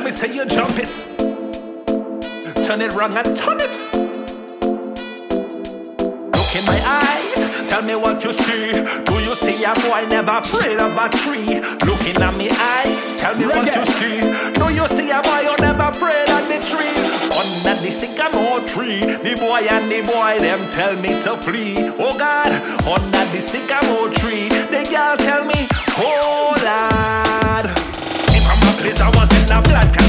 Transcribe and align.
Let 0.00 0.06
me 0.06 0.16
see 0.16 0.34
you 0.34 0.46
jump 0.46 0.78
it. 0.78 0.88
Turn 2.66 2.80
it 2.80 2.94
wrong 2.94 3.18
and 3.18 3.36
turn 3.36 3.58
it. 3.60 3.70
Look 6.32 6.52
in 6.56 6.64
my 6.64 6.80
eye, 6.88 7.66
tell 7.68 7.82
me 7.82 7.96
what 7.96 8.24
you 8.24 8.32
see. 8.32 8.72
Do 8.72 9.14
you 9.20 9.34
see 9.36 9.62
a 9.62 9.74
boy 9.84 10.08
never 10.08 10.40
afraid 10.40 10.80
of 10.80 10.96
a 10.96 11.06
tree? 11.20 11.60
Looking 11.84 12.16
at 12.16 12.34
me 12.34 12.48
eyes, 12.48 13.12
tell 13.20 13.36
me 13.36 13.44
Reggae. 13.44 13.52
what 13.52 13.76
you 13.76 13.84
see. 14.00 14.20
Do 14.56 14.72
you 14.72 14.88
see 14.88 15.10
a 15.10 15.20
boy 15.20 15.44
who 15.44 15.56
never 15.60 15.92
afraid 15.92 16.30
of 16.32 16.48
the 16.48 16.64
tree? 16.64 16.96
Under 17.36 17.76
the 17.84 17.90
sycamore 17.92 18.60
tree, 18.60 19.00
the 19.04 19.36
boy 19.36 19.68
and 19.68 19.92
the 19.92 20.00
boy 20.00 20.38
them 20.38 20.66
tell 20.72 20.96
me 20.96 21.10
to 21.24 21.36
flee. 21.36 21.76
Oh 22.00 22.16
God, 22.16 22.48
under 22.88 23.36
the 23.36 23.42
sycamore 23.42 24.08
tree, 24.14 24.48
the 24.48 24.82
girl 24.90 25.18
tell 25.18 25.44
me, 25.44 25.68
oh 25.98 26.56
Lord. 26.64 27.89
This 28.82 28.98
I 28.98 29.08
was 29.10 29.28
in 29.44 29.52
a 29.52 29.60
black 29.60 29.99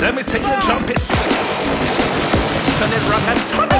Let 0.00 0.14
me 0.14 0.22
see 0.22 0.38
you 0.38 0.60
jump 0.62 0.88
it. 0.88 0.96
Turn 2.78 2.90
it 2.90 3.08
rock 3.10 3.22
and 3.28 3.38
turn 3.50 3.68
it. 3.68 3.79